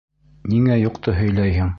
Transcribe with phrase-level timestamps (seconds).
[0.53, 1.69] Ниңә юҡты һөйләйһең?